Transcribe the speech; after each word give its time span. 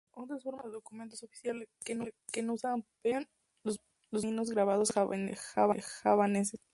Otras 0.15 0.41
formas 0.41 0.65
de 0.65 0.71
documentos 0.71 1.21
oficiales, 1.21 1.67
que 1.85 2.41
no 2.41 2.53
usaban 2.53 2.81
papel, 2.81 3.13
incluían 3.63 3.63
los 3.63 3.77
pergaminos 4.11 4.49
grabados 4.49 4.91
javaneses. 4.93 6.59